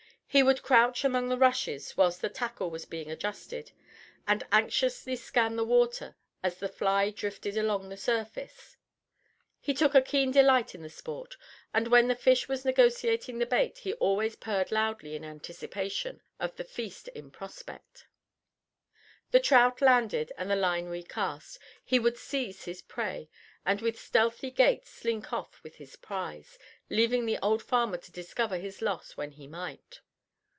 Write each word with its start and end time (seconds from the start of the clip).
He 0.33 0.43
would 0.43 0.63
crouch 0.63 1.03
among 1.03 1.27
the 1.27 1.37
rushes 1.37 1.97
whilst 1.97 2.21
the 2.21 2.29
tackle 2.29 2.69
was 2.69 2.85
being 2.85 3.11
adjusted, 3.11 3.73
and 4.25 4.47
anxiously 4.49 5.17
scan 5.17 5.57
the 5.57 5.65
water 5.65 6.15
as 6.41 6.55
the 6.55 6.69
fly 6.69 7.09
drifted 7.09 7.57
along 7.57 7.89
the 7.89 7.97
surface. 7.97 8.77
He 9.59 9.73
took 9.73 9.93
a 9.93 10.01
keen 10.01 10.31
delight 10.31 10.73
in 10.73 10.83
the 10.83 10.89
sport, 10.89 11.35
and 11.73 11.89
when 11.89 12.09
a 12.09 12.15
fish 12.15 12.47
was 12.47 12.63
negotiating 12.63 13.39
the 13.39 13.45
bait 13.45 13.79
he 13.79 13.91
always 13.95 14.37
purred 14.37 14.71
loudly 14.71 15.17
in 15.17 15.25
anticipation 15.25 16.21
of 16.39 16.55
the 16.55 16.63
feast 16.63 17.09
in 17.09 17.29
prospect. 17.29 18.07
The 19.31 19.41
trout 19.41 19.81
landed 19.81 20.31
and 20.37 20.49
the 20.49 20.55
line 20.55 20.85
re 20.85 21.03
cast, 21.03 21.59
he 21.83 21.99
would 21.99 22.17
seize 22.17 22.63
his 22.63 22.81
prey, 22.81 23.29
and 23.65 23.81
with 23.81 23.99
stealthy 23.99 24.49
gait 24.49 24.85
slink 24.87 25.33
off 25.33 25.61
with 25.61 25.75
his 25.75 25.97
prize, 25.97 26.57
leaving 26.89 27.25
the 27.25 27.37
old 27.39 27.61
farmer 27.61 27.97
to 27.97 28.11
discover 28.13 28.57
his 28.59 28.81
loss 28.81 29.17
when 29.17 29.31
he 29.31 29.45
might. 29.45 29.99